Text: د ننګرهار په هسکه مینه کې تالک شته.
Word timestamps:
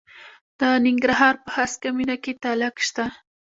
د 0.59 0.61
ننګرهار 0.85 1.35
په 1.43 1.49
هسکه 1.57 1.89
مینه 1.97 2.15
کې 2.23 2.31
تالک 2.43 2.75
شته. 2.87 3.05